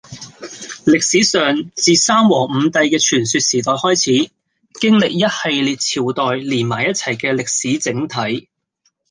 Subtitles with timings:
[0.83, 4.31] 歷史上，自三皇五帝嘅傳說時代開始，
[4.79, 8.49] 經歷一系列朝代連埋一齊嘅「歷史整體」。